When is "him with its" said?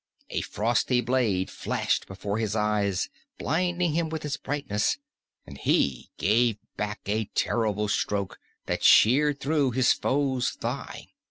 3.93-4.35